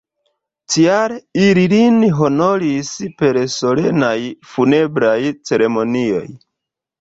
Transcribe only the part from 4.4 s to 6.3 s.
funebraj ceremonioj.